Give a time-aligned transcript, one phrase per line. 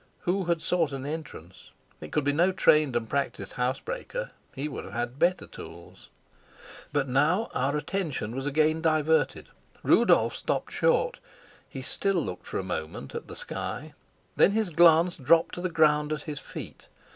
[0.21, 1.69] Who had sought an entrance?
[1.99, 6.09] It could be no trained and practised housebreaker; he would have had better tools.
[6.91, 9.49] But now our attention was again diverted.
[9.83, 11.19] Rudolf stopped short.
[11.69, 13.93] He still looked for a moment at the sky,
[14.37, 16.87] then his glance dropped to the ground at his feet.